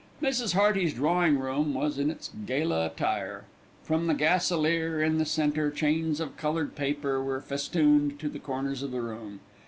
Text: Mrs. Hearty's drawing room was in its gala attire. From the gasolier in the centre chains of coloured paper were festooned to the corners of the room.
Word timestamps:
Mrs. 0.19 0.53
Hearty's 0.55 0.95
drawing 0.95 1.37
room 1.37 1.75
was 1.75 1.99
in 1.99 2.09
its 2.09 2.31
gala 2.47 2.87
attire. 2.87 3.43
From 3.83 4.07
the 4.07 4.15
gasolier 4.15 4.99
in 4.99 5.19
the 5.19 5.27
centre 5.27 5.69
chains 5.69 6.19
of 6.19 6.37
coloured 6.37 6.73
paper 6.73 7.21
were 7.23 7.39
festooned 7.39 8.17
to 8.19 8.27
the 8.27 8.39
corners 8.39 8.81
of 8.81 8.89
the 8.89 9.01
room. 9.03 9.41